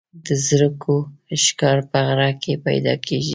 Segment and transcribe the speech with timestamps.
[0.25, 0.95] د زرکو
[1.43, 3.29] ښکار په غره کې پیدا کیږي.